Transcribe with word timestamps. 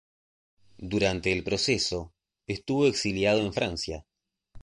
Durante 0.79 1.31
el 1.31 1.43
proceso, 1.43 2.11
estuvo 2.47 2.87
exiliado 2.87 3.39
en 3.41 3.53
Francia. 3.53 4.03